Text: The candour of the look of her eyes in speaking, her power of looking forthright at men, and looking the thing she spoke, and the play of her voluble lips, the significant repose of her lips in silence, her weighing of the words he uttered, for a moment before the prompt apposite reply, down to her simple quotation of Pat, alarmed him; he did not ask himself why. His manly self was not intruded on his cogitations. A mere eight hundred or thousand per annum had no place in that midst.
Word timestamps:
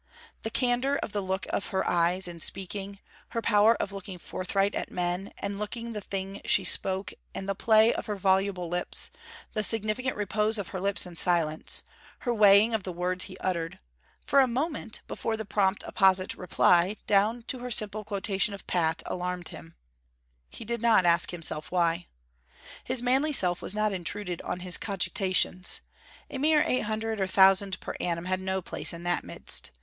The 0.41 0.49
candour 0.49 0.95
of 1.03 1.11
the 1.11 1.21
look 1.21 1.45
of 1.51 1.67
her 1.67 1.87
eyes 1.87 2.27
in 2.27 2.39
speaking, 2.39 2.97
her 3.37 3.41
power 3.43 3.75
of 3.75 3.91
looking 3.91 4.17
forthright 4.17 4.73
at 4.73 4.89
men, 4.89 5.31
and 5.37 5.59
looking 5.59 5.93
the 5.93 6.01
thing 6.01 6.41
she 6.43 6.63
spoke, 6.63 7.13
and 7.35 7.47
the 7.47 7.53
play 7.53 7.93
of 7.93 8.07
her 8.07 8.15
voluble 8.15 8.67
lips, 8.67 9.11
the 9.53 9.61
significant 9.61 10.15
repose 10.17 10.57
of 10.57 10.69
her 10.69 10.79
lips 10.79 11.05
in 11.05 11.15
silence, 11.17 11.83
her 12.21 12.33
weighing 12.33 12.73
of 12.73 12.81
the 12.81 12.91
words 12.91 13.25
he 13.25 13.37
uttered, 13.37 13.77
for 14.25 14.39
a 14.39 14.47
moment 14.47 15.01
before 15.07 15.37
the 15.37 15.45
prompt 15.45 15.83
apposite 15.85 16.33
reply, 16.33 16.97
down 17.05 17.43
to 17.43 17.59
her 17.59 17.69
simple 17.69 18.03
quotation 18.03 18.55
of 18.55 18.65
Pat, 18.65 19.03
alarmed 19.05 19.49
him; 19.49 19.75
he 20.49 20.65
did 20.65 20.81
not 20.81 21.05
ask 21.05 21.29
himself 21.29 21.71
why. 21.71 22.07
His 22.83 23.03
manly 23.03 23.33
self 23.33 23.61
was 23.61 23.75
not 23.75 23.91
intruded 23.93 24.41
on 24.41 24.61
his 24.61 24.79
cogitations. 24.79 25.81
A 26.31 26.39
mere 26.39 26.63
eight 26.65 26.85
hundred 26.85 27.19
or 27.21 27.27
thousand 27.27 27.79
per 27.79 27.93
annum 27.99 28.25
had 28.25 28.39
no 28.41 28.63
place 28.63 28.93
in 28.93 29.03
that 29.03 29.23
midst. 29.23 29.69